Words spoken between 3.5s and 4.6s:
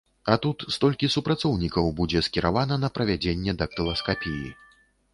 дактыласкапіі.